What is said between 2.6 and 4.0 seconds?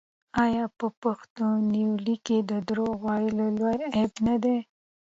دروغ ویل لوی